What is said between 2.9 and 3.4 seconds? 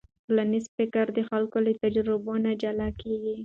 کېږي.